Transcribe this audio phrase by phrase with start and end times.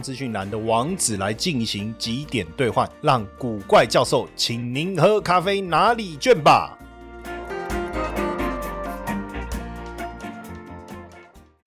[0.00, 6.76] 资讯栏的网址来进行几点兑换，让古怪教授请您喝咖啡拿礼券吧。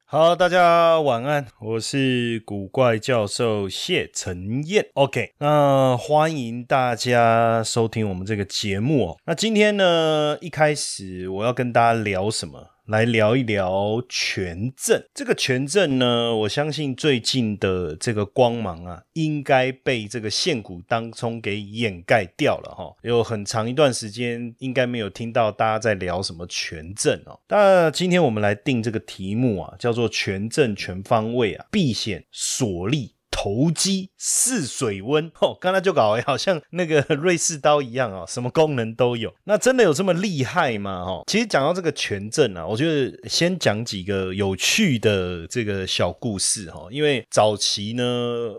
[0.06, 4.86] 好，大家晚安，我是古怪教授谢承彦。
[4.94, 9.18] OK，那欢迎大家收听我们这个节目哦。
[9.26, 12.73] 那今天呢，一开始我要跟大家聊什么？
[12.86, 15.02] 来聊一聊权证。
[15.14, 22.94] 这个权证呢，我相信最近的这个光芒啊，应该被这个现股当中给掩盖掉了哈。
[23.02, 27.40] 有很长一段时间，应该没有听到大家在聊什么权证哦。
[27.48, 33.16] 那今天我们来定这个题目啊，叫做权证全方位啊，避险锁利。
[33.44, 39.34] 投机试水温 哦，刚才就搞好像那个 瑞士刀一样哦，什么功能都有。
[39.44, 41.04] 那真的有这么厉害吗？
[41.06, 46.88] 哦，其实讲到这个权证啊，我觉得先讲几个有趣的这个小故事哈。
[46.90, 48.04] 因为早期呢，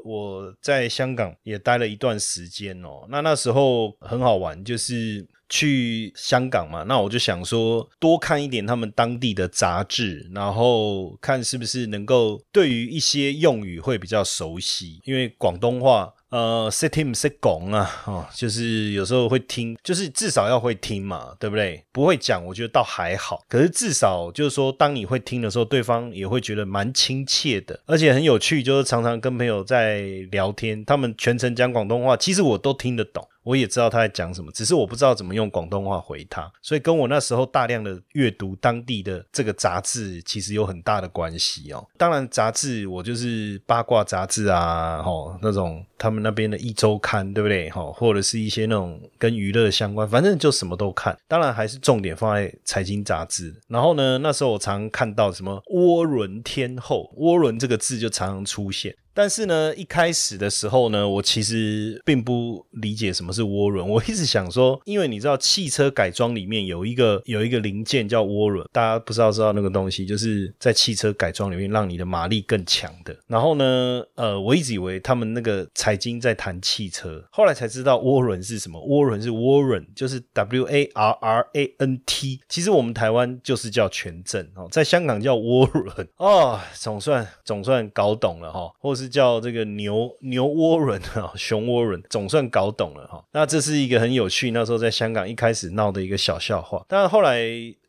[0.04, 5.26] 我在香港也待了一段时间哦，那那时候很好玩，就是。
[5.54, 16.12] 去香港嘛，那我就想说多看一点他们当地的杂志，然后看是不是能够对于一些用语会比较熟悉，因为广东话。
[16.30, 17.34] 呃，sit him sit
[17.76, 21.84] 啊，哦，就是有时候会听，就是至少要会听嘛，对不对？
[21.92, 23.44] 不会讲，我觉得倒还好。
[23.48, 28.64] 可是至少就是说，当你会听的时候，对方也会觉得蛮亲切的，而且很有趣。
[28.64, 30.00] 就是常常跟朋友在
[30.32, 36.50] 聊天，他们全程讲广东话，其实我都听得懂，我也知道他在讲什么，只是我不知道怎么用广东话回他。
[36.60, 41.86] 所以跟我那时候大量的阅读当地的这个杂志，其实有很大的关系哦。
[41.96, 46.24] 当然，杂志我就是八卦杂志啊，哦，那种他们。
[46.24, 47.68] 那边的一周刊，对不对？
[47.68, 51.14] 哈，或者是一些那种跟娱乐相关，反正就什么都看。
[51.28, 53.54] 当然还是重点放在财经杂志。
[53.68, 58.96] 然后呢，那时候我常看到什么“涡轮天后”，“涡轮”这个字就常常出现。
[59.14, 63.86] 但是呢，一开始的时候呢，我其实并不理解什么是涡轮。
[63.88, 73.16] 我一直想说，因为你知道汽车改装里面有一个有一个零件叫涡轮，大家不知道知道那个东西，就是在汽车改装里面让你的马力更强的。
[73.28, 78.80] 然后呢，呃，我一直以为他们那个财经在谈汽车，后来才知道涡轮是什么。
[78.80, 82.40] 涡轮是 Warren，就是 W A R R A N T。
[82.48, 89.03] 其实我们台湾就是叫权证哦，在香港叫涡轮哦，总算总算搞懂了哈，或是。
[89.04, 93.22] 是叫这个牛牛涡轮啊，熊涡轮，总算搞懂了哈。
[93.32, 97.44] 那这是一个很有趣，那时候在香港一开始闹的一个小笑话，但是后来。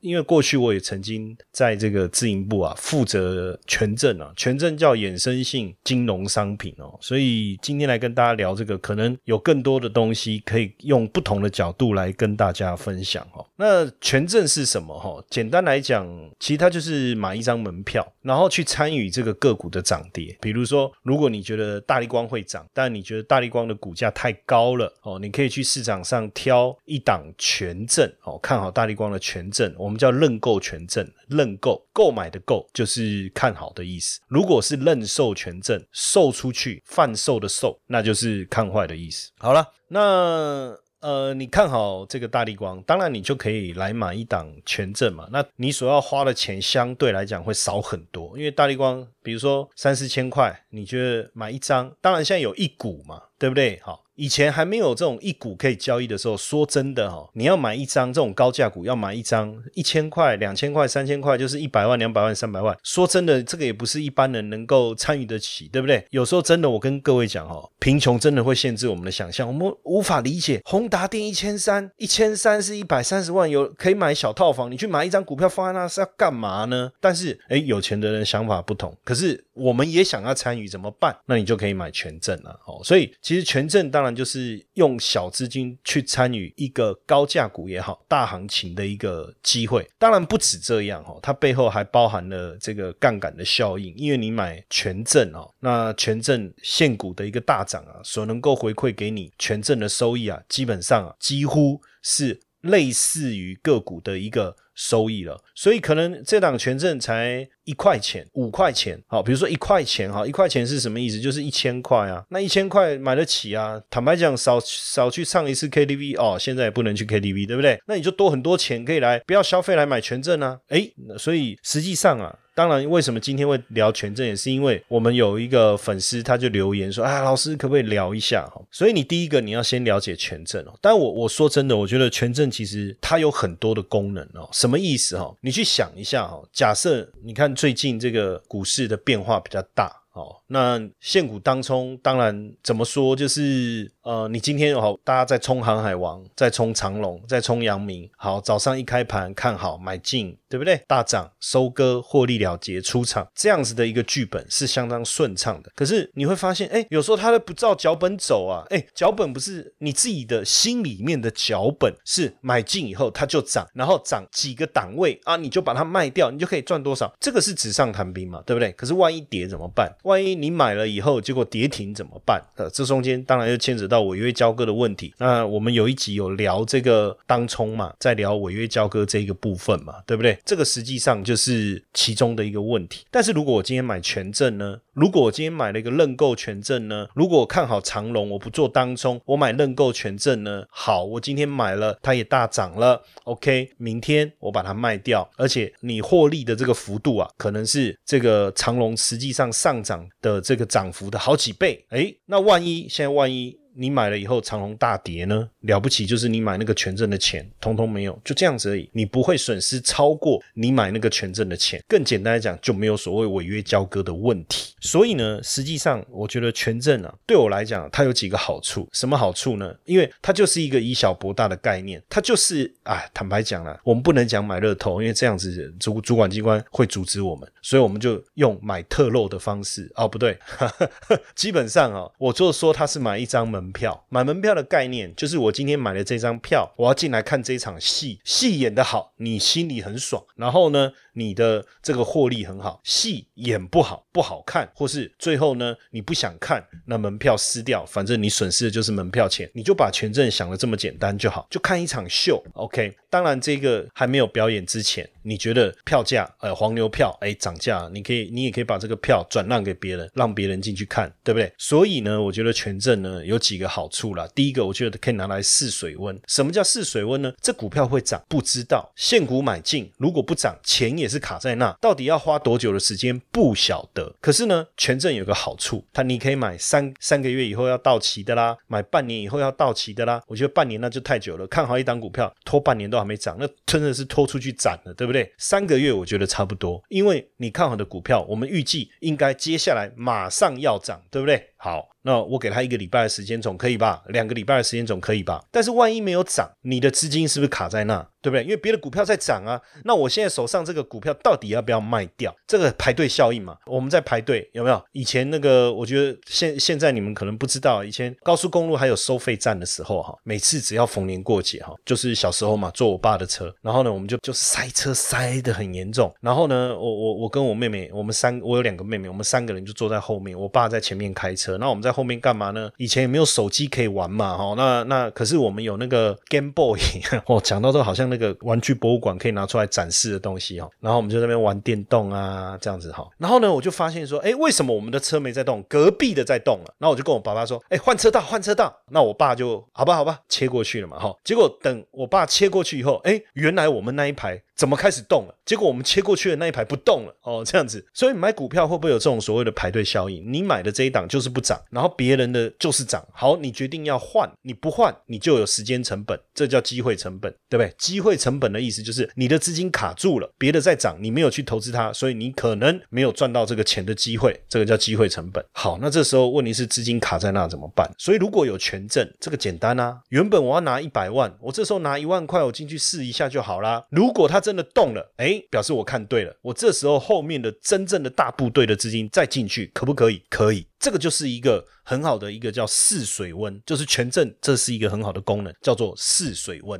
[0.05, 13.43] 因为过去我也曾经在这个自营部啊负责权证啊，权证叫衍生性金融商品哦，所以今天来跟大家聊这个，可能有更多的东西可以用不同的角度来跟大家分享哦。
[13.55, 15.23] 那权证是什么哈？
[15.27, 16.07] 简单来讲，
[16.39, 20.37] 其实它就是买一张门票，然后去参与这个个股的涨跌。
[20.39, 29.94] 比如说，如果你觉得大力光会涨，但你觉得大力光的股价太高了哦，你可以去市场上挑一档权证哦，看好大力光的权证，我们。
[29.97, 34.19] 叫认购权证，认购购买的购就是看好的意思。
[34.27, 39.31] 如果是认售权证，售出去贩售的售，那就是看坏的意思。
[39.37, 45.27] 好了，那呃，你看好这个大力光，当然你就可以来买一档权证嘛。
[45.31, 53.79] 那你所要花的钱相对来讲会少很多，因为大力光，比如说三四千块，你觉得买一张，当然现在有一股嘛，对不对？
[53.83, 54.04] 好。
[54.15, 62.75] 以前还没有这种一股可以交易的时候，说真的哈，你要买一张这种高价股，要买一张一千块、两千块、三千块，就是一百万、两百万、三百万。
[62.81, 66.05] 说真的，这个也不是一般人能够参与得起，对不对？
[66.11, 70.61] 有时候真的，我跟各位讲哈，贫穷真的会限制我们的想象，我们无法理解。
[70.63, 76.89] 宏达电一千三，一千三是一百三十万，有可以买小套房，你去买一张股票放在那是要干嘛呢？
[77.01, 81.13] 但是，哎，有钱的人想法不同，可是我们也想要参与，怎么办？
[81.25, 82.79] 那你就可以买权证了哦。
[82.81, 84.04] 所以，其实权证当。
[84.04, 89.85] 当然就是用小资金去参与一个高价股也好，大行情的一个机会。
[89.97, 93.93] 当然不止这样哦，它背后还包含了这个杠杆的效应。
[93.97, 102.39] 因为你买权证哦，那权证现股的一个大涨啊，所能够回馈给你权证的收益啊，基本上啊，几乎是。
[102.65, 104.55] 类似于个股的一个。
[104.75, 111.19] 收益了，所以可能这档权证才一块钱、五块钱，好，比如说一块钱，哈，一块钱是什么意思？
[111.19, 113.81] 就是一千块啊，那一千块买得起啊？
[113.89, 117.79] 坦白讲，少少去唱一次 KTV 哦，现在也不能去 KTV，对不对？
[117.87, 122.37] 那你就多很多钱可以来，不要消费来买权证啊，诶，所以实际上啊。
[122.55, 130.73] 当然，为什么今天会聊权证，也是因为我们有一个粉丝，他就留言说：“啊，老师可不可以聊一下？”哈，所以你第一个你要先了解权证哦。
[130.81, 134.47] 但我我说真的，我觉得权证其实它有很多的功能哦。
[134.53, 135.35] 什么意思哈？
[135.41, 136.41] 你去想一下哈。
[136.53, 143.91] 假设你看最近这个股市的变化比较大哦，那现股当冲，当然怎么说就是。
[144.05, 150.79] 呃，你今天好，大家在冲航海王，在冲长龙，在冲阳明，好，早上一开盘看好买进，对不对？
[150.87, 155.71] 大涨收割获利了结出场，这样子的一个剧本是相当顺畅的。
[155.75, 167.11] 可是你会发现，哎，有时候它都不照脚本走啊，哎，脚本不是你自己的心里面的脚本，是买进以后它就涨，然后涨几个档位啊，你就把它卖掉，你就可以赚多少？
[167.19, 168.71] 这个是纸上谈兵嘛，对不对？
[168.73, 169.91] 可是万一跌怎么办？
[170.03, 172.41] 万一你买了以后结果跌停怎么办？
[172.55, 174.05] 呃，这中间当然又牵扯到。
[174.05, 180.37] 违约交割的问题，那我们有一集有聊这个当冲嘛，在聊违约交割这一个部分嘛，对不对？
[180.45, 183.03] 这个实际上就是其中的一个问题。
[183.09, 184.77] 但是如果我今天买权证呢？
[184.95, 187.07] 如果我今天买了一个认购权证呢？
[187.13, 190.63] 如果我看好长龙，我不做当中，我买认购权证呢？
[190.69, 193.03] 好，我今天买了，它也大涨了。
[193.25, 201.85] OK，明天我把它卖掉，而且你获利的这个幅度啊，可能是这个长龙实际上上涨的这个涨幅的好几倍。
[201.89, 203.59] 诶，那万一现在万一？
[203.77, 205.49] 你买了以后长虹大跌呢？
[205.61, 208.89] 了不起就是你买那个权证的钱通通没有，就这样子而已。
[208.93, 211.83] 你不会损失超过你买那个权证的钱。
[211.87, 214.73] 更简单来讲，就没有所谓违约交割的问题。
[214.79, 218.87] 所以呢，实际上我觉得权证啊，对我来讲，它有几个好处。
[218.93, 219.75] 什么好处呢？
[219.83, 222.01] 因为它就是一个以小博大的概念。
[222.09, 229.91] 它就是啊，坦白讲了，我们不能讲买乐透，因为这样子主主管机关会阻止我们，所以我们就用买特漏的方式。
[229.95, 230.37] 哦，不对，
[231.35, 233.64] 基本上啊，我就说它是买一张门。
[233.65, 240.23] 门票买门票的概念就是我今天买了这张票，我要进来看这场戏，戏演得好，你心里很爽。
[240.35, 249.49] 然后呢，你的这个获利很好；戏演不好，不好看，或是最后呢你不想看，那门票撕掉，反正你损失的就是门票钱。
[249.55, 252.39] 你就把权证想的这么简单就好，就看一场秀。
[252.53, 261.51] OK，当然这个还没有表演之前，你觉得票价呃黄牛票哎涨价，你可以你也可以把这个票转让给别人，让别人进去看，对不对？
[261.57, 263.55] 所以呢，我觉得权证呢有几。
[263.57, 264.27] 个好处啦。
[264.35, 266.19] 第一个我觉得可以拿来试水温。
[266.27, 267.31] 什么叫试水温呢？
[267.41, 274.11] 这股票会涨不知道，现股买进，如果不涨，钱也也是卡在那，到底要花多久的时间不晓得。
[274.19, 280.19] 可是呢，权证有个好处，它你可以买三三个月以后要到期的啦，买半年以后要到期的啦。
[280.25, 285.31] 我觉得半年那就太久了，看好一档股票拖半年都还没涨，那真的是拖出去斩了，对不对？
[285.37, 291.51] 三个月我觉得差不多，因为你看好的股票，我们预计应该接下来马上要涨，对不对？
[291.65, 291.89] 好。
[292.03, 294.03] 那我给他一个礼拜的时间总可以吧？
[294.09, 295.43] 两个礼拜的时间总可以吧？
[295.49, 298.07] 但是万一没有涨，你的资金是不是卡在那？
[298.21, 298.43] 对不对？
[298.43, 302.35] 因为别的股票在涨啊，那我现在手上这个股票到底要不要卖掉？
[302.45, 304.79] 这个排队效应嘛，我们在排队有没有？
[304.91, 322.71] 以前那个，我觉得现现在你们可能不知道，以前高速公路还有收费站的时候哈，每次只要逢年过节哈，就是小时候嘛，坐我爸的车，然后呢，我们就就塞车塞的很严重，然后呢，我我我跟我妹妹，我们三我有两个妹妹，我们三个人就坐在后面，我爸在前面开车，那我们在后面干嘛呢？
[322.77, 326.79] 以前也没有手机可以玩嘛，哈，那那可是我们有那个 Game Boy，
[327.27, 328.15] 哦， 讲到这好像那。
[328.15, 333.05] 个玩具博物馆可以拿出来展示的东西哈，然后我们就在那边玩电动啊，这样子哈。
[333.17, 336.73] 然后呢，我就发现说，哎，为什么我们的车没在动，隔壁的在动了？
[336.77, 338.73] 然后我就跟我爸爸说，哎，换车道，换车道。
[338.89, 341.13] 那我爸就好吧，好吧，切过去了嘛，哈。
[341.25, 344.41] 结果等我爸切过去以后，哎，原来我们那一排。
[344.55, 345.35] 怎么开始动了？
[345.45, 347.85] 结果我们切过去的那一排不动了哦，这样子。
[347.93, 350.23] 所以买股票会不会有这种所谓的排队效应？
[350.31, 353.05] 你买的这一档就是不涨，然后别人的就是涨。
[353.13, 357.73] 好，你决定要换，你不换，你就有时间成本，这叫机会成本，对不对？
[357.77, 365.43] 机会成本的意思就是你的资金卡住了，别的在涨，你没有去投资它，所以你可能没有赚到这个钱的机会，这个叫机会成本。
[365.51, 367.89] 好，那这时候问题是资金卡在那怎么办？
[367.97, 369.99] 所以如果有权证，这个简单啊。
[370.09, 373.83] 原本我要拿一百万，我这时候拿一万块，我进去试一下就好啦。
[373.89, 376.31] 如果他真的动了，哎，表示我看对了。
[376.43, 380.21] 我这时候后面的真正的大部队的资金再进去，可不可以？
[380.29, 380.67] 可以。
[380.77, 386.79] 这个就是一个很好的一个叫试水温，就是权证，这是一个很好的功能，叫做试水温。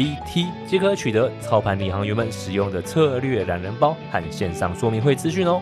[0.00, 5.60] VT 即可取得操盘领航员们使用的策略懒人包和线上说明会资讯哦。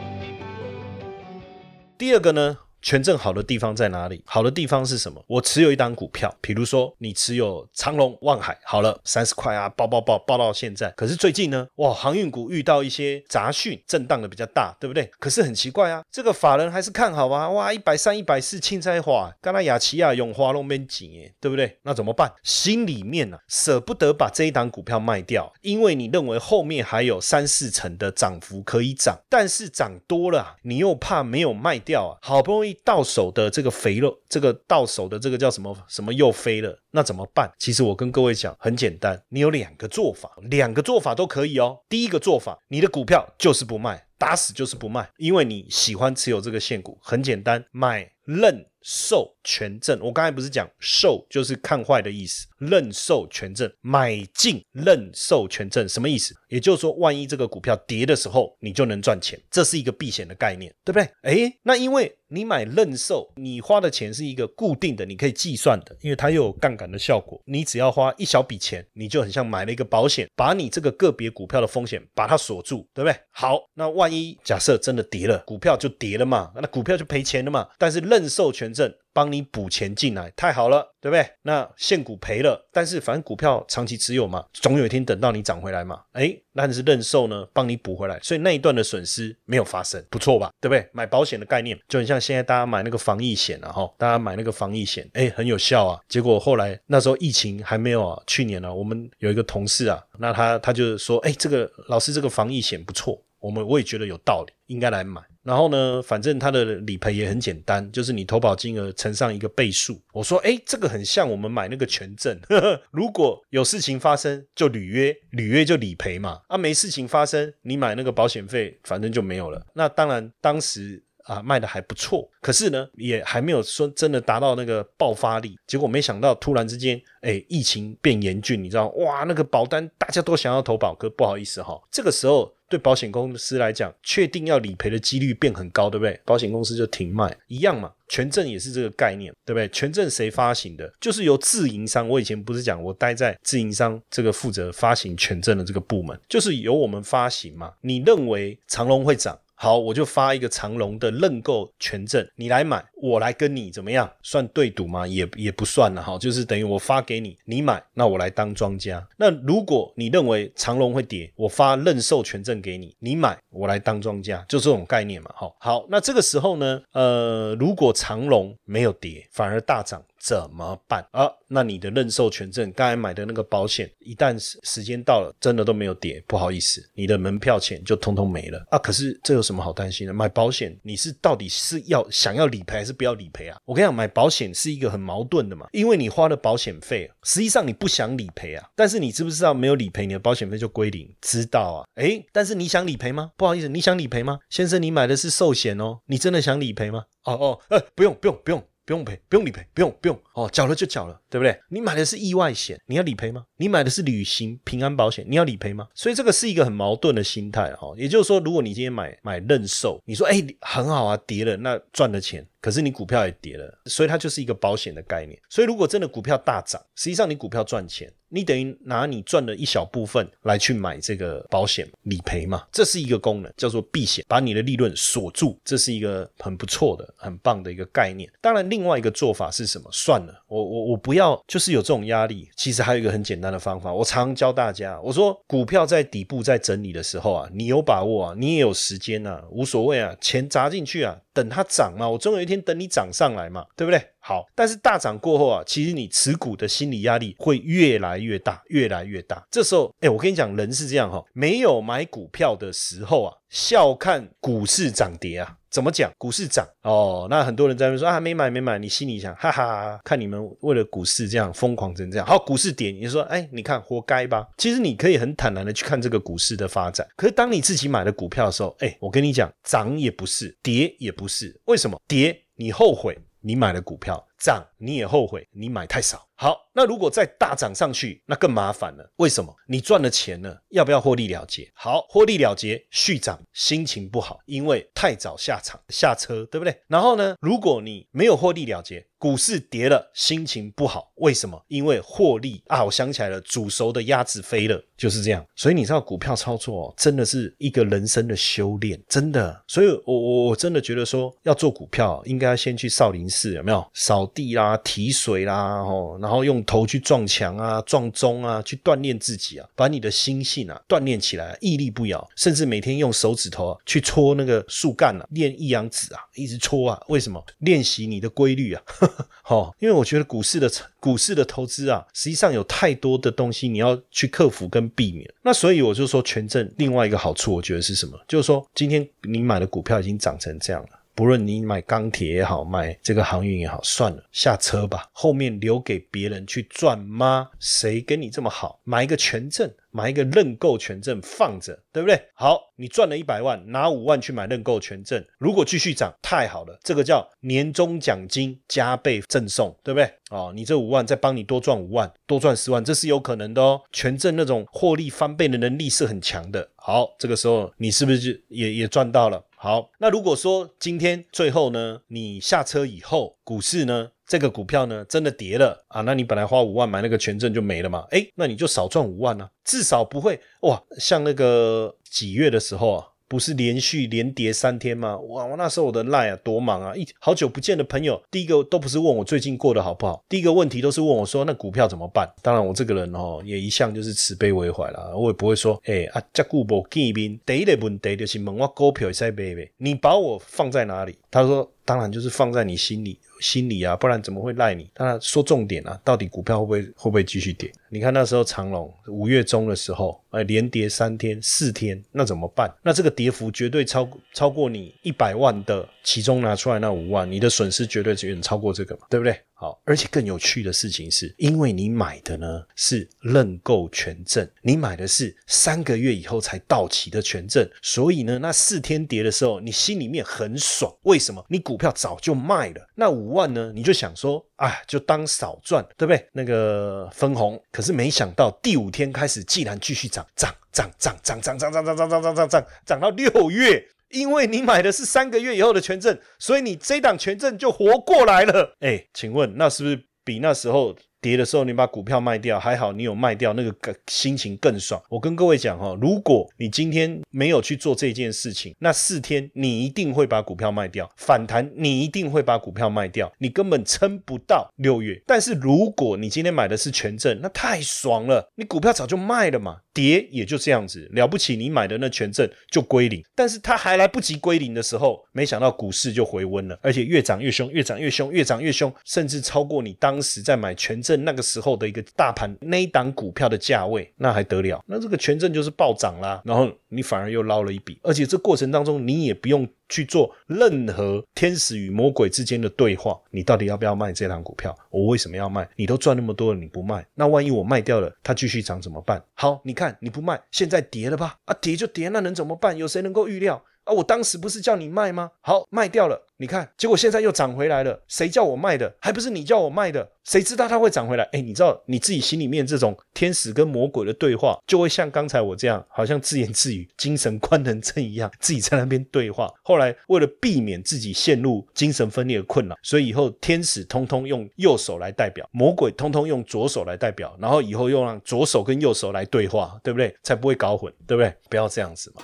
[1.97, 2.57] 第二个呢？
[2.89, 4.23] 权证好的地方在哪里？
[4.25, 5.23] 好的地方是什么？
[5.27, 10.91] 我持有一档股票，比如说你持有长隆、望海，好了，三十块啊，爆爆爆爆到现在。
[10.93, 15.05] 可是最近呢，哇，航运股遇到一些杂讯，震荡的比较大，对不对？
[15.19, 21.77] 可是很奇怪啊，这个法人还是看好啊，哇，一百三、一百四，青菜花，刚才雅琪亚永华龙边紧耶，对不对？
[21.83, 22.33] 那怎么办？
[22.43, 32.78] 心里面呢，舍不得把这一档股票卖掉，因为你认为后面还有三四成的涨幅可以涨，但是涨多了，你又怕没有卖掉啊，好不容易。
[32.85, 37.51] 到手的这个肥肉，这个到手的这个叫什么什么又飞了，那怎么办？
[37.59, 41.79] 其实我跟各位讲，很简单，你有两个做法，两个做法都可以哦。
[41.89, 49.99] 第一个做法，你的股票就是不卖，打死就是不卖，因为你喜欢持有这个现股，很简单，买认售权证。
[50.03, 56.35] 我刚才不是讲售就是看坏的意思，认售权证，买进认售权证什么意思？
[56.49, 61.09] 也就是说，万一这个股票跌的时候，你就能赚钱，这是一个避险的概念，对不对？
[61.23, 62.15] 哎，那因为。
[62.31, 67.41] 你买认售，你花的钱是一个固定的，你可以计算的，因为它又有杠杆的效果。
[67.47, 73.19] 你只要花一小笔钱，你就很像买了一个保险，把你这个个别股票的风险把它锁住，对不对？
[73.31, 77.67] 好，那万一假设真的跌了，股票就跌了嘛，那股票就赔钱了嘛。
[77.79, 81.27] 但是认认授权证帮你补钱进来，太好了，对不对？
[81.43, 86.03] 那现股赔了，但是反正股票长期持有嘛，总有一天等到你涨回来嘛。
[86.13, 90.51] 哎，但是认售呢，帮你补回来，所以那一段的损失没有发生，不错吧？
[90.61, 90.89] 对不对？
[90.93, 92.19] 买保险的概念就很像。
[92.21, 96.01] 现在大家买那个防疫险了哈，大家买那个防疫险，哎，很有效啊。
[96.09, 105.21] 结果后来那时候疫情还没有啊，去年呢，我们有一个同事啊，那他他就说，哎，这个老师这个防疫险不错，我们我也觉得有道理，应该来买。
[105.43, 110.01] 然后呢，反正他的理赔也很简单，就是你投保金额乘上一个倍数。
[110.13, 112.39] 我说，哎，这个很像我们买那个权证，
[112.91, 116.41] 如果有事情发生就履约，履约就理赔嘛。
[116.49, 119.65] 啊，没事情发生，你买那个保险费反正就没有了。
[119.73, 121.03] 那当然当时。
[121.29, 125.59] 啊，卖的还不错，可是呢，也还没有说真的达到那个爆发力。
[125.67, 128.89] 结果没想到，突然之间，哎，疫情变严峻，你知道？
[128.93, 136.21] 哇，那个保单大家都想要投保，可不好意思哈，这个时候对保险公司来讲，确定要理赔的几率变很高，对不对？
[136.25, 137.93] 保险公司就停卖，一样嘛。
[138.09, 139.69] 权证也是这个概念，对不对？
[139.69, 140.91] 权证谁发行的？
[141.01, 142.09] 就是由自营商。
[142.09, 147.73] 我以前不是讲，我待在自营商这个负责发行权证的这个部门，就是由我们发行嘛。
[147.83, 149.39] 你认为长隆会涨？
[149.61, 154.09] 好，我就发一个长隆的认购权证，你来买，我来跟你怎么样？
[154.23, 155.05] 算对赌吗？
[155.05, 159.05] 也也不算了哈，就是等于我发给你，你买，那我来当庄家。
[159.17, 165.33] 那如果你认为长隆会跌，我发认售权证给你，你买，我来当庄家，就这种概念嘛。
[165.35, 170.01] 好，好，那这个时候呢，呃，如果长隆没有跌，反而大涨。
[170.21, 171.31] 怎么办啊？
[171.47, 178.79] 那你的认售权证，刚才买的那个保险，一旦时时间到了，真的都没有跌，不好意思，你的门票钱就通通没了啊！
[178.79, 180.13] 可是这有什么好担心的？
[180.13, 183.57] 买保险，你是到底是要想要理赔还是不要理赔啊？
[183.65, 191.09] 我跟你讲，买保险是一个很矛盾的嘛，因为你花了保险费，实际上你不想理赔啊，但是你知不知道没有理赔，你的保险费就归零？
[191.21, 191.87] 知道啊？
[191.95, 193.31] 诶，但是你想理赔吗？
[193.37, 194.41] 不好意思，你想理赔吗？
[194.51, 197.05] 先生，你买的是寿险哦，你真的想理赔吗？
[197.25, 198.63] 哦哦，呃，不用不用不用。
[198.89, 201.61] 不用赔，不用理赔，不用不用哦，缴了就缴了，对不对？
[201.69, 203.45] 你买的是意外险，你要理赔吗？
[203.59, 205.87] 你买的是旅行平安保险，你要理赔吗？
[205.93, 207.93] 所以这个是一个很矛盾的心态哈。
[207.99, 212.47] 也就是说，如果你今天买买认售，你说哎很好啊，跌了那赚的钱。
[212.61, 215.39] 可是你股票也跌了，所以它就是一个保险的概念。
[215.49, 228.31] 所以如果真的股票大涨，实际上你股票赚钱，你等于拿你赚的一小部分来去买这个保险理赔嘛，这是一个功能，叫做避险，把你的利润锁住，这是一个很不错的、很棒的一个概念。
[228.41, 229.89] 当然，另外一个做法是什么？
[229.93, 232.49] 算了，我我我不要，就是有这种压力。
[232.57, 241.17] 其实还有一个很简单的方法，我常教大家，我说股票在底部在整理的时候啊，你有把握啊，你也有时间啊，无所谓啊，钱砸进去啊。
[241.33, 244.03] 等它涨嘛，我终有一天等你涨上来嘛，对不对？
[244.19, 249.47] 好，但是大涨过后啊，其实你持股的心理压力会越来越大，越来越大。
[249.51, 256.11] 这时候，哎，我跟你讲，人是这样哈，没有买股票的时候啊，笑看股市涨跌啊，怎么讲？
[256.17, 262.27] 股市涨哦，那很多人在那边说啊，没买没买，你心里想，哈哈，看你们为了股市这样疯狂成这样。
[262.27, 264.49] 好，股市跌，你说，哎，你看活该吧？
[264.57, 267.07] 其实你可以很坦然的去看这个股市的发展。
[267.17, 272.01] 可是当你自己买了股票的时候，哎，我跟你讲，涨也不是，跌也不是，为什么？
[272.09, 276.25] 跌你后悔你买了股票，涨你也后悔你买太少。
[276.41, 279.13] 好，那如果再大涨上去，那更麻烦了。
[279.17, 279.53] 为什么？
[279.67, 281.69] 你赚了钱了，要不要获利了结？
[281.75, 286.81] 好，获利了结续涨，心情不好，因为太早下场下车，对不对？
[286.87, 291.61] 然后呢，如果你没有获利了结，股市跌了，心情不好，为什么？
[291.67, 295.45] 因为获利啊，我想起来了，煮熟的鸭子飞了，就是这样。
[295.57, 299.61] 所以你知道股票操作真的是一个人生的修炼，真的。
[299.67, 317.01] 所以我我我真的觉得说，要做股票，应该先去少林寺，有没有少地啦、提水啦，哦，然后用头去撞墙啊、撞钟啊，去锻炼自己啊，把你的心性啊锻炼起来，屹立不摇，甚至每天用手指头啊去戳那个树干啊，练一阳指啊，一直戳啊。
[317.09, 317.43] 为什么？
[317.59, 318.83] 练习你的规律啊。
[319.43, 320.71] 好，因为我觉得股市的
[321.01, 325.29] 股市的投资啊，实际上有太多的东西你要去克服跟避免。
[325.43, 328.19] 那所以我就说，权证另外一个好处，我觉得是什么？
[328.29, 330.89] 就是说，今天你买的股票已经涨成这样了。
[331.19, 335.09] 不论你买钢铁也好，买这个航运也好，算了，下车吧。
[335.11, 337.51] 后面留给别人去赚吗？
[337.59, 338.81] 谁跟你这么好？
[338.85, 342.21] 买一个权证，买一个认购权证放着，对不对？
[342.35, 350.11] 好，你赚了一百万，拿五万去买认购权证，如果继续涨，太好了，这个叫年终奖金加倍赠送，对不对？
[350.31, 353.81] 哦，你这五万再帮你多赚五万，多赚十万，这是有可能的哦。
[353.93, 356.69] 权证那种获利翻倍的能力是很强的。
[356.77, 359.43] 好，这个时候你是不是也也赚到了？
[359.57, 368.07] 好，那如果说今天最后呢，你下车以后，股市呢，这个股票呢真的跌了啊，那你本来花五万买那个权证就没了嘛？
[368.11, 373.07] 哎，那你就少赚五万呢，至少不会哇，像那个几月的时候啊。
[373.31, 375.19] 不是连续连跌三天吗？
[375.19, 375.45] 哇！
[375.45, 382.27] 我那时候我的赖啊多忙啊，一好久不见的朋友，第一个都不是问我最近过得好不好，第一个问题都是问我说那股票怎么办？
[382.41, 389.71] 当然我这个人哦也一向就是慈悲为怀啦，我也不会说哎啊这股无见面，第一个问题就是问我股票在买没？
[389.77, 391.19] 你把我放在哪里？
[391.31, 393.19] 他说当然就是放在你心里。
[393.41, 394.91] 心里啊，不然怎么会赖你？
[394.93, 397.73] 当然说重点啊，到底股票会不会会不会继续跌？
[397.89, 402.69] 你看那时候长隆五月中的时候，哎，连跌三天四天，那怎么办？
[402.83, 409.41] 那这个跌幅绝对超超过你一百万的其中拿出来那五万，你的损失绝对远超过这个嘛，对不对？
[409.61, 420.95] 好，而且更有趣的事情是，因为你买的呢是认购权证，你买的是三个月以后才到期的权证，所以呢，那四天跌的时候，你心里面很爽。
[421.03, 421.45] 为什么？
[421.49, 426.25] 你股票早就卖了，那五万呢，你就想说，啊，就当少赚，对不对？
[426.33, 433.89] 那个分红，可是没想到第五天开始，既然继续涨，涨涨涨涨涨涨涨涨涨涨涨涨涨涨到六月。
[434.11, 438.77] 因为你买的是三个月以后的权证，所以你这档权证就活过来了。
[438.81, 440.97] 哎，请问那是不是比那时候？
[441.21, 445.03] 跌的时候，你把股票卖掉，还好你有卖掉，那个更心情更爽。
[445.09, 455.21] 我跟各位讲哈，如果你今天没有去做这件事情，那四天你一定会把股票卖掉，反弹你一定会把股票卖掉，你根本撑不到六月。
[455.27, 463.21] 但是如果你今天买的是权证，那太爽了，你股票早就卖了嘛，跌也就这样子了不起，你买的那权证就归零。
[463.35, 470.99] 但是它还来不及归零的时候，没想到股市就回温了，而且越涨越凶，越涨越凶，越涨越凶，甚至超过你当时在买权。
[471.01, 474.85] 证那个时候的一个大盘那一档股票的价位，那还得了？
[474.87, 484.77] 那这个权证就是暴涨啦，然后你反而又捞了一笔，而且这过程当中你也不用去做任何天使与魔鬼之间的对话，你到底要不要卖这档股票？
[484.91, 485.69] 我为什么要卖？
[485.77, 489.23] 你都赚那么多了，你不卖，那万一我卖掉了，它继续涨怎么办？
[489.35, 491.39] 好，你看你不卖，现在跌了吧？
[491.45, 492.77] 啊，跌就跌，那能怎么办？
[492.77, 493.65] 有谁能够预料？
[493.89, 493.93] 啊！
[493.95, 495.31] 我当时不是叫你卖吗？
[495.41, 496.27] 好，卖掉了。
[496.41, 498.01] 你看，结果现在又涨回来了。
[498.07, 498.95] 谁叫我卖的？
[499.01, 500.09] 还不是你叫我卖的？
[500.23, 501.25] 谁知道它会涨回来？
[501.33, 509.53] 哎，你知道你自己心里面这种天使跟魔鬼的对话，就会像刚才我这样，好像自言自语、精神官能症一样，自己在那边对话。
[509.63, 520.15] 后来为了避免自己陷入精神分裂的困扰，所以以后天使通通用右手来代表，魔鬼通通用左手来代表，然后以后又让左手跟右手来对话，对不对？
[520.23, 521.35] 才不会搞混，对不对？
[521.51, 522.23] 不要这样子嘛。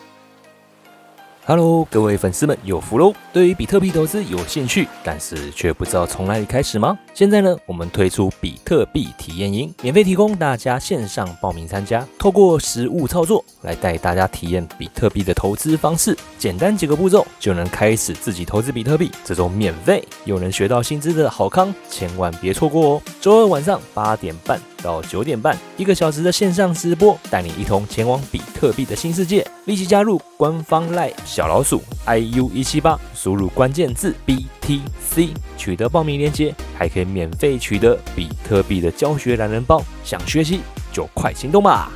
[1.47, 3.13] Hello，各位粉丝们有福喽！
[3.31, 6.99] 对于比特币投资有兴趣，但是却不知道从哪里开始吗？
[7.13, 23.03] 现在呢，我们推出比特币体验营，免费提供大家线上报名参加，透过实物操作来带大家体验比特币的投资方式，简单几个步骤就能开始自己投资比特币，这种免费又能学到薪资的好康，千万别错过哦！
[23.21, 28.41] 周二晚上八点半到九点半，一个小时的线上直播，带你一同前往比。
[28.55, 39.83] 特币的新世界，立即加入官方 Live 小老鼠 iu 一七八，输入关键字 BTC，取得报名链接，还可以免费取得比特币的教学懒人包。
[40.03, 40.61] 想学习
[40.93, 41.91] 就快行动吧！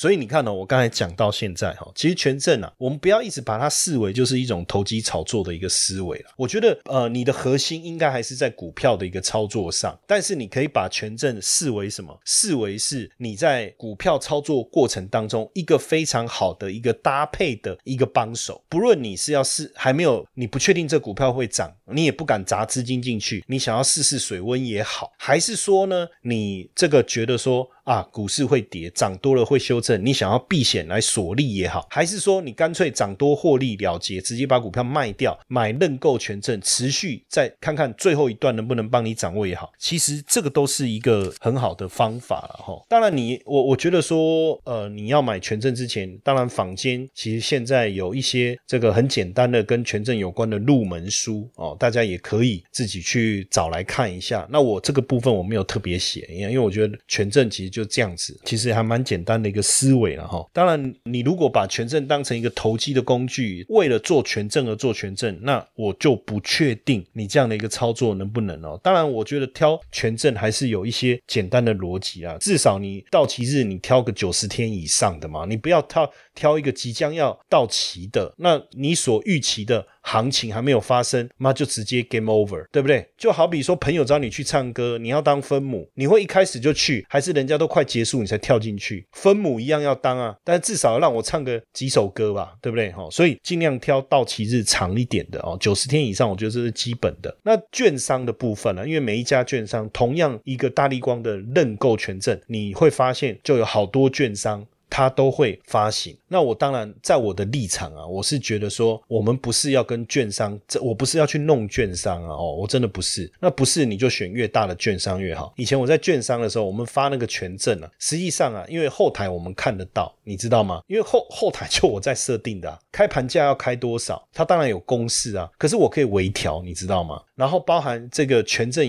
[0.00, 6.30] 所以你看呢，我刚才讲到现在哈，其实权证啊，我们不要一直把它视为就是一种投机炒作的一个思维了。
[6.38, 12.18] 我觉得呃，你的核心应该还是在股票的一个操作上，但是你可以把权证视为什么？
[12.24, 18.64] 视为是你在股票操作过程当中一个非常好的一个搭配的一个帮手。
[18.70, 27.68] 不论你是要试还没有，你不确定这股票会涨，你也不敢砸资金进去，你想要试试水温也好，还是说呢，你这个觉得说。
[27.90, 30.06] 啊，股市会跌，涨多了会修正。
[30.06, 39.72] 你想要避险来锁利也好，还是说你干脆涨多获利了结，直接把股票卖掉，买认购权证，持续再看看最后一段能不能帮你掌握也好。
[39.76, 42.80] 其实这个都是一个很好的方法了哈。
[42.88, 54.46] 当然，你我我觉得说，呃，你要买权证之前，当然坊间其实现在有一些这个很简单的跟权证有关的入门书哦，大家也可以自己去找来看一下。
[54.48, 57.79] 那我这个部分我没有特别写，因为因为我觉得权证其实就。
[57.80, 60.46] 就这样子，其实还蛮简单的一个思维了哈。
[60.52, 68.78] 当然，你如果把权证当成一个投机的工具，为了做权证而做权证，那我就不确定你这样的一个操作能不能哦。
[68.82, 79.86] 当然，我觉得挑权证还是有一些简单的逻辑啊，至少你到期日你挑个九十天以上的嘛，你不要挑挑一个即将要到期的，那你所预期的。
[80.02, 83.06] 行情还没有发生，那就直接 game over，对不对？
[83.18, 89.06] 就好比说朋友找你去唱歌，你要当分母，你会一开始就去，还是人家都快结束你才跳进去？
[89.12, 92.90] 分母一样要当啊，但至少让我唱个几首歌吧，对不对？
[92.92, 97.36] 哈，所以尽量挑到期日长一点的哦，九十天以上，我觉得这是基本的。
[97.42, 98.88] 那券商的部分呢？
[98.88, 104.66] 因为每一家券商同样一个大力光的认购权证，你会发现就有好多券商。
[104.90, 106.16] 它都会发行。
[106.28, 113.30] 那我当然在我的立场啊，我是觉得说，我们不是要跟券商，这我不是要去弄券商啊，哦，我真的不是。
[113.40, 115.52] 那不是你就选越大的券商越好。
[115.56, 120.82] 以前我在券商的时候，我们发那个权证啊，实际上啊，因为后台我们看得到，你知道吗？
[120.88, 127.20] 因为后后台就我在设定的，开盘价要开多少，它当然有公式啊，可是我可以微调，你知道吗？
[127.34, 128.86] 然后包含这个权证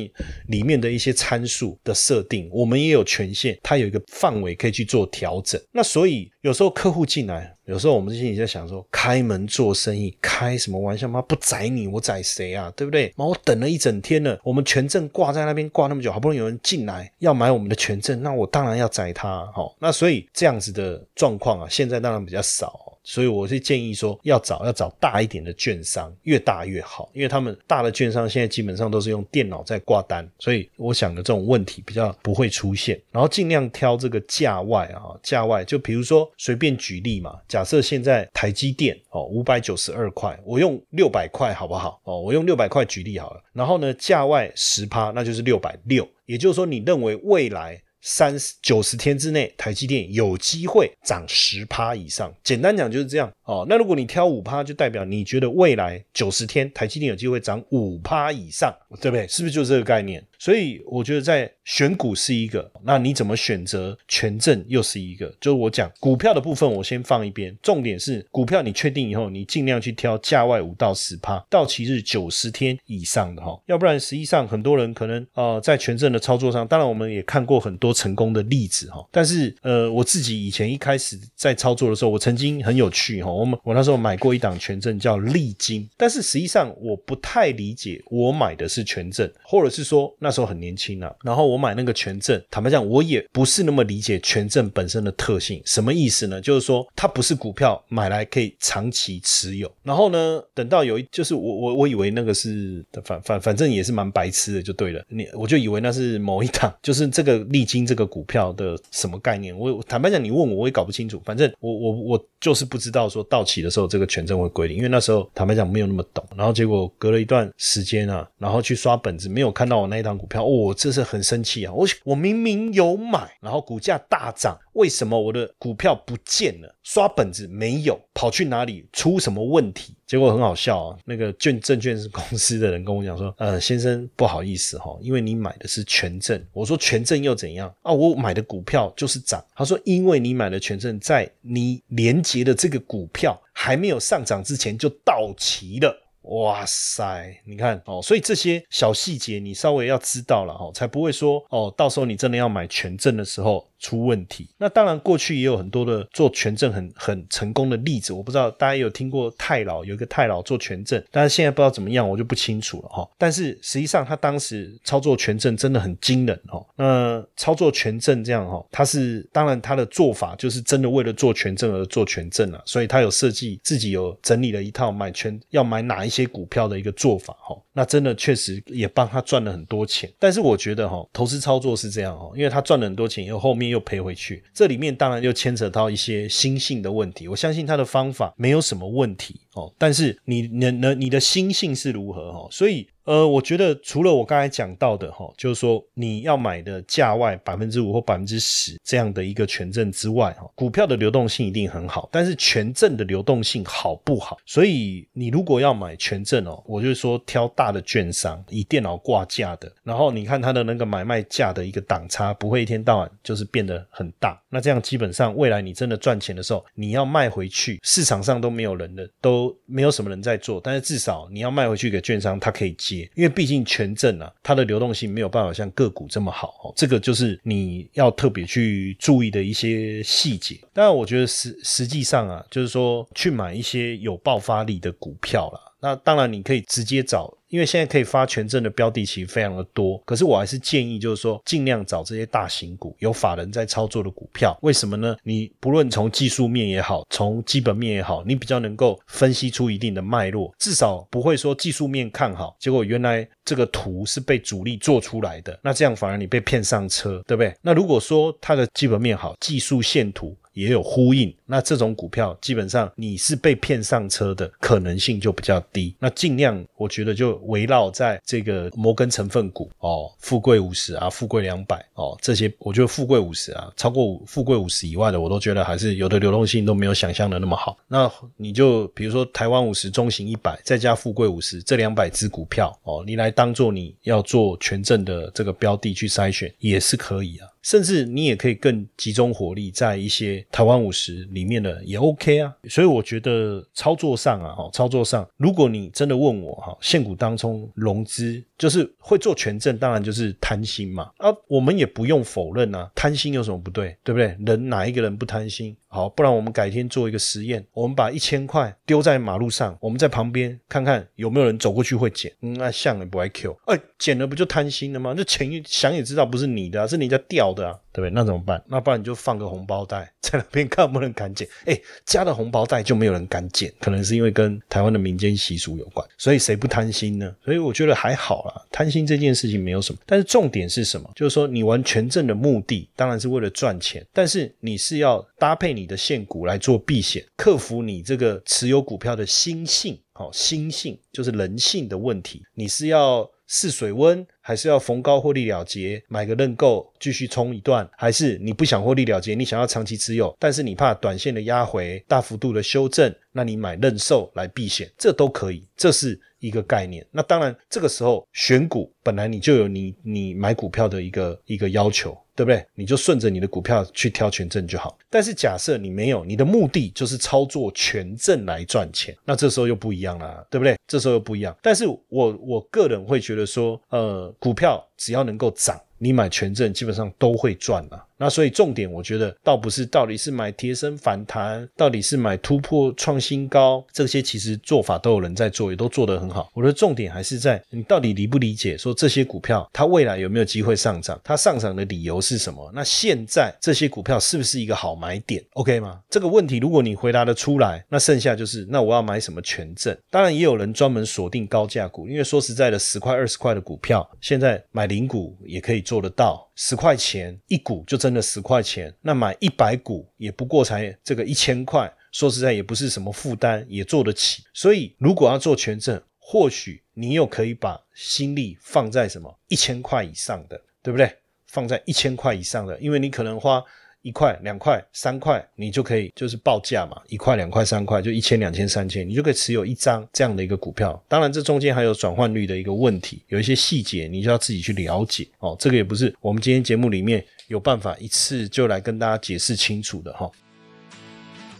[0.47, 5.61] 里面的一些参数的设定，我们也有权限，它有一个范围可以去做调整。
[5.71, 11.05] 那所以有时候客户进来，有时候我们心里在想说，开门做生意，开什么玩笑？
[11.05, 12.71] 妈不宰你，我宰谁啊？
[12.77, 13.13] 对不对？
[13.17, 19.45] 妈我等了一整天了，我们权证挂在那边挂那么久，好不容易有人进来要买我们的权证，那我当然要宰他。
[19.53, 22.90] 好，那所以这样子的状况啊，现在当然比较少。
[23.03, 33.01] 所以我是建议说，要找要找大一点的券商，越大越好，因为他们大的券商现在基本上都是用电脑在挂单，所以我想的这种问题比较不会出现。
[33.11, 41.99] 然后尽量挑这个价外啊，价外就比如说随便举例嘛，假设现在台积电哦五百九十二块，我用六百块好不好？
[42.03, 43.43] 哦，我用六百块举例好了。
[43.53, 47.81] 然后呢，价外十趴，那就是六百六，也就是说你认为未来。
[48.01, 52.33] 三十九十天之内，台积电有机会涨十趴以上。
[52.43, 53.65] 简单讲就是这样哦。
[53.67, 59.27] 那如果你挑五趴，就代表你觉得未来九十天台积电有机会涨五趴以上，对不对？
[59.27, 60.23] 是不是就这个概念？
[60.39, 65.27] 所以我觉得在选股是一个，那你怎么选择权证又是一个。
[65.39, 67.55] 就是我讲股票的部分，我先放一边。
[67.61, 73.59] 重点是股票，你确定以后，你尽量去挑价外五到十趴，到期日九十天以上的哈。
[73.67, 79.05] 要不然，实际上很多人可能呃在权证的操作上，当然我们也看过很多成功的例子哈。
[79.11, 83.31] 但是呃我自己以前一开始在操作的时候，我曾经很有趣哈。
[83.41, 90.31] 我们我那时候买过一档权证叫利金，但是实际上我不太理解，我买的是权证，或者是说那。
[90.31, 96.39] 时候很年轻啊，然后我买那个权证，坦白讲，我也不是那么理解权证本身的特性，什么意思呢？
[96.39, 99.69] 就是说它不是股票，买来可以长期持有。
[99.83, 105.03] 然后呢，等到有一，就是我我我以为那个是反反反正也是蛮白痴的，就对了。
[105.09, 109.53] 你我就以为那是某一档，就是这个利金这个股票的什么概念？
[109.57, 111.21] 我坦白讲，你问我我也搞不清楚。
[111.25, 116.23] 反正我我我就是不知道说到期的时候这个权证会归零，因为那时候坦白讲没有那么懂。
[116.37, 120.11] 然后结果隔了一段时间啊，然后去刷本子，没有看到我那一档。
[120.11, 121.71] 股票，我这是很生气啊！
[121.73, 126.75] 我我明明有买，然后股价大涨，为什么我的股票不见了？
[126.83, 128.85] 刷本子没有，跑去哪里？
[128.91, 129.95] 出什么问题？
[130.11, 130.97] 结果很好笑啊！
[131.05, 137.93] 那个券证券公司的人跟我讲说：“呃，先生不好意思哈，因为你买的是权证。”我说：“权证又怎样啊？
[137.93, 153.65] 我买的股票就是涨。”他说：“因为你买的权证，在你连接的这个股票还没有上涨之前就到期了。”哇塞，你看哦，所以这些小细节你稍微要知道了哈，才不会说哦，到时候你真的要买权证的时候。
[153.81, 154.47] 出问题。
[154.57, 163.09] 那当然，过去也有很多的做权证很很成功的例子，我不知道大家有听过太老有一个太老做权证，但是现在不知道怎么样，我就不清楚了哈。
[163.17, 166.63] 但是实际上他当时操作权证真的很惊人哈。
[166.75, 177.59] 那操作权证这样哈，他是当然他的做法就是真的为了做权证而做权证啊，所以他有设计自己有整理了一套买权要买哪一些股票的一个做法哈。
[177.73, 180.11] 那真的确实也帮他赚了很多钱。
[180.19, 187.27] 但是我觉得哈，投资操作是这样哦，因为他赚了很多钱以后，后面又赔回去，这里面当然又牵扯到一些心性的问题。
[187.27, 192.47] 我相信他的方法没有什么问题哦，但是你能能你的心性是如何哦？
[192.51, 192.87] 所以。
[193.05, 204.37] 呃，我觉得除了我刚才讲到的哈，就是说你要买的价外百分之五或百分之十这样的一个权证之外哈，股票的流动性一定很好，但是权证的流动性好不好？
[204.45, 222.75] 所以你如果要买权证哦，我就说挑大的券商，以电脑挂价的，然后你看它的那个买卖价的一个档差不会一天到晚就是变得很大，那这样基本上未来你真的赚钱的时候，你要卖回去，市场上都没有人的，都没有什么人在做，但是至少你要卖回去给券商，他可以。
[223.15, 230.59] 因为毕竟权证啊，它的流动性没有办法像个股这么好，这个就是你要特别去注意的一些细节。
[230.73, 235.70] 当然，我觉得实实际上啊，就是说去买一些有爆发力的股票了。
[235.81, 239.97] 那当然，你可以直接找，因为现在可以发权证的标的其实非常的多。
[240.05, 244.55] 可是我还是建议，就是说尽量找这些大型股、有法人在操作的股票。
[244.61, 245.17] 为什么呢？
[245.23, 257.51] 你不论从技术面也好，从基本面也好，你比较能够分析出一定的脉络，至少不会说技术面看好，结果原来这个图是被主力做出来的，那这样反而你被骗上车，对不对？
[257.61, 260.37] 那如果说它的基本面好，技术线图。
[260.53, 265.95] 也有呼应，那这种股票基本上你是被骗上车的可能性就比较低。
[265.99, 277.77] 那尽量我觉得就围绕在这个摩根成分股哦，富贵五十啊，富贵两百哦这些，我觉得富贵五十啊，超过富贵五十以外的，我都觉得还是有的流动性都没有想象的那么好。
[277.87, 287.47] 那你就比如说台湾五十、中型一百，再加富贵五十这两百只股票哦，你来当做你要做权证的这个标的去筛选也是可以啊。
[287.61, 304.35] 甚至你也可以更集中火力在一些台湾五十里面的也 OK 啊，所以我觉得操作上啊，哈，操作上，如果你真的问我哈，现股当中融资就是会做权证，当然就是贪心嘛，啊，我们也不用否认啊，贪心有什么不对，对不对？
[304.45, 305.75] 人哪一个人不贪心？
[305.93, 312.31] 好，不然我们改天做一个实验，我们把一千块丢在马路上，我们在旁边看看有没有人走过去会捡。
[312.39, 315.13] 嗯，那像也不爱 Q，哎，捡了不就贪心了吗？
[315.17, 318.09] 那钱想也知道不是你的，是你家掉的啊，对不对？
[318.09, 318.63] 那怎么办？
[318.67, 321.45] 那不然你就放个红包袋 在那边看，不能敢捡。
[321.65, 326.07] 哎，加了红包袋就没有人敢捡，可能是因为跟台湾的民间习俗有关。
[326.17, 327.35] 所以谁不贪心呢？
[327.43, 329.99] 所以我觉得还好啦，贪心这件事情没有什么。
[330.05, 331.11] 但是重点是什么？
[331.17, 335.80] 就是说你玩权证的目的当然是为了赚钱，但是你是要搭配你。
[335.81, 342.43] 你的现股来做避险，克服你这个持有股票的心性，好心性就是人性的问题。
[342.53, 357.03] 你是要试水温，还是要逢高获利了结，买个认购继续冲一段，还是你不想获利了结，你想要长期持有，但是你怕短线的压回、大幅度的修正，那你买认售来避险，这都可以，这是一个概念。
[357.09, 362.15] 那当然，这个时候选股本来你就有你你买股票的一个一个要求。
[362.41, 362.65] 对不对？
[362.73, 364.97] 你就顺着你的股票去挑权证就好。
[365.11, 370.75] 但是假设你没有，你的目的就是操作权证来赚钱，那这时候又不一样了，对不对？
[370.87, 371.55] 这时候又不一样。
[371.61, 375.79] 但是我我个人会觉得说，呃，股票只要能够涨。
[376.03, 386.49] 你买权证基本上都会赚了，那所以重点我觉得倒不是到底是买贴身反弹，到底是买突破创新高，这些其实做法都有人在做，也都做得很好。
[386.53, 392.71] 我的重点还是在你到底理不理解，说这些股票它未来有没有机会上涨，它上涨的理由是什么？
[392.73, 395.99] 那现在这些股票是不是一个好买点？OK 吗？
[396.09, 399.93] 这个问题如果你回答得出来，那剩下就是那我要买什么权证？
[400.09, 405.81] 当然也有人专门锁定高价股，因为说实在的，十块二十块的股票，现在买零股也可以。
[405.81, 414.43] 做得到十块钱一股就真的十块钱，那买一百股也不过才这个一千块，说实在也不是什么负担，也做得起。
[414.53, 421.17] 所以如果要做权证，或许你又可以把心力放在什么一千块以上的，对不对？
[421.47, 423.63] 放在一千块以上的，因为你可能花。
[424.01, 431.01] 一块、两块、三块，你就可以就是报价嘛，一块、两块、三块，就一千、两千、三千，你就可以持有一张这样的一个股票。
[431.07, 435.55] 当然，这中间还有转换率的一个问题，有一些细节你就要自己去了解哦。
[435.59, 440.29] 这个也不是我们今天节目里面有办法一次就来跟大家解释清楚的哈。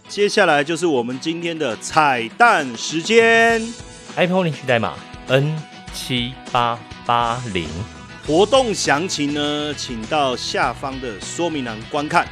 [0.08, 3.62] 接下来就是我们今天的彩蛋时间
[4.16, 5.58] ，iPhone 领取代码 N
[5.94, 8.01] 七八八零。
[8.28, 12.28] 活动详情呢，请到下方的说明栏观看。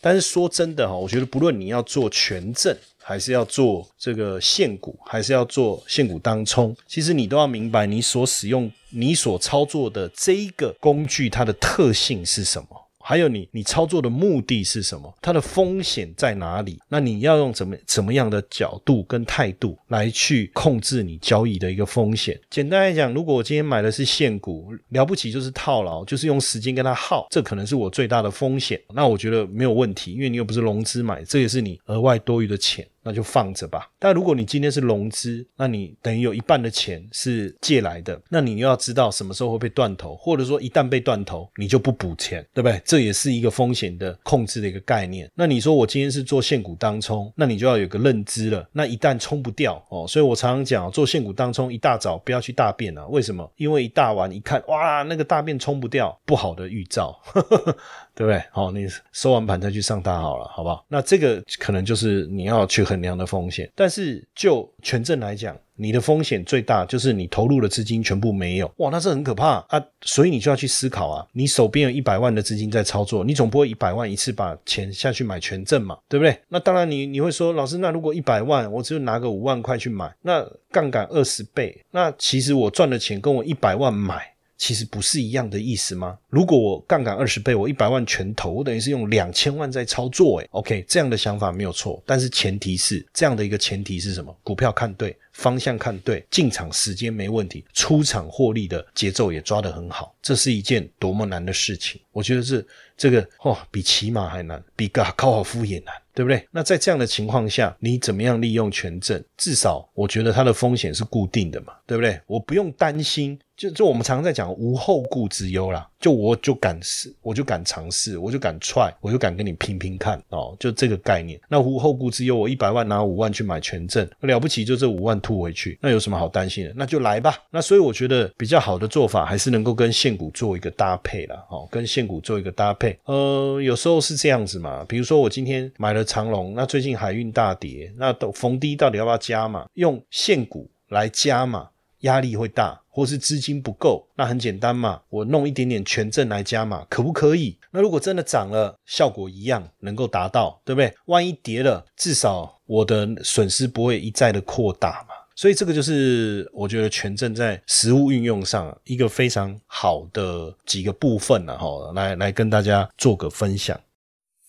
[0.00, 12.81] 但是说真的哈，我觉得不论你要做权证，还是要做这个现股，还是要做现股当冲，其实你都要明白你所使用、你所操作的这一个工具，它的特性是什么。
[13.02, 15.12] 还有你，你操作的目的是什么？
[15.20, 16.78] 它的风险在哪里？
[16.88, 22.38] 那你要用怎么怎么样的角度跟态度来去控制你交易的一个风险？
[22.48, 28.80] 简单来讲，如果我今天买的是现股，了不起就是套牢，就是用时间跟它耗，这可能是我最大的风险。
[28.94, 32.86] 那我觉得没有问题，因为你又不是融资买，这也是你额外多余的钱。
[33.02, 33.90] 那就放着吧。
[33.98, 42.80] 但如果你今天是融资，那你等于有一半的钱是借来的，那你又要知道什么时候会被断头，或者说一旦被断头，你就不补钱，对不对？
[42.84, 45.30] 这也是一个风险的控制的一个概念。
[45.34, 48.68] 那你说我今天是做现股当冲，那你就要有个认知了。
[48.72, 53.06] 那一旦冲不掉哦，所以我常常讲做现股当冲，一大早不要去大便啊。
[53.08, 53.50] 为什么？
[53.56, 57.20] 因为一大晚一看，哇，那个大便冲不掉，不好的预兆。
[58.14, 58.42] 对不对？
[58.50, 60.84] 好，你收完盘再去上它好了，好不好？
[60.88, 63.70] 那这个可能就是你要去衡量的风险。
[63.74, 69.82] 但是就权证来讲，你的风险最大就是你投入的资金全部没有，哇，那是很可怕啊！
[70.02, 76.38] 所以你就要去思考啊，你手边有一百万的资金在操作，你总不会一百万一次把钱下去买权证嘛，对不对？
[76.48, 84.31] 那当然你你会说，老师，那如果一百万我只有拿个五万块去买，那杠杆二十倍，那其实我赚的钱跟我一百万买。
[84.62, 86.16] 其实不是一样的意思吗？
[86.28, 94.32] 如果我杠杆二十倍，我一百万全投，我等于是用两千万在操作，诶 o k 这样的想法没有错，但是前提是这样的一个前提是什么？
[94.44, 102.00] 股票看对，方向看对，进场时间没问题，出场获利的节奏也抓得很好，这是一件多么难的事情？
[102.12, 102.66] 我觉得是
[102.96, 105.94] 这个哦，比骑马还难，比高高尔夫也难。
[106.14, 106.46] 对不对？
[106.50, 109.24] 那在这样的情况下，你怎么样利用权证？
[109.38, 112.20] 至少我觉得它的风险是固定的嘛，对不对？
[112.26, 115.88] 我不用担心，就就我们常常在讲无后顾之忧啦。
[115.98, 121.40] 就我就敢试，我就敢尝试，我就敢踹，我就敢跟你拼拼看哦，就这个概念。
[121.48, 126.72] 那无后顾之忧，我一百万拿五万去买权证，了不起就这五万吐回去，那有什么好担心的？
[126.76, 127.34] 那就来吧。
[127.50, 132.98] 那所以我觉得比较好的做法还是能够跟现股做一个搭配啦哦，跟现股做一个搭配。
[133.06, 136.02] 呃，有时候是这样子嘛，比如说我今天买了。
[136.04, 139.66] 长龙，那最近海运大跌，那逢低到底要不要加嘛？
[139.74, 141.68] 用现股来加嘛，
[142.02, 147.58] 压力会大，或是资金不够，那很简单嘛，我弄一点点权证来加嘛，可不可以？
[147.72, 150.94] 那如果真的涨了，效果一样能够达到，对不对？
[151.06, 155.14] 万一跌了，至少我的损失不会一再的扩大嘛。
[155.34, 163.78] 所以这个就是我觉得权证在实物运用上一个非常好的几个部分了哈，来来跟大家做个分享。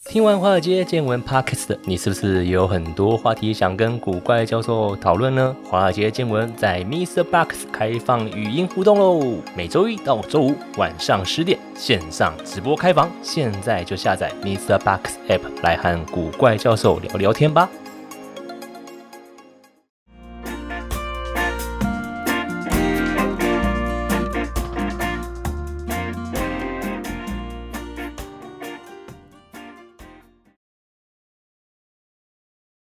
[0.06, 5.56] 听完华尔街见闻 Podcast，你是不是有很多话题想跟古怪教授讨论呢？
[5.64, 7.24] 华尔街见闻在 Mr.
[7.24, 14.78] Box 开放语音互动喽，每周一到周五晚上十点线上直播开房，现在就下载 Mr.
[14.78, 17.70] Box App 来和古怪教授聊聊天吧。